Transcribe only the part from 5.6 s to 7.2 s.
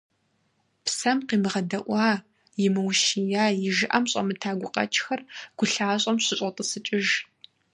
лъащӀэм щӀыщӀотӀысыкӀыж.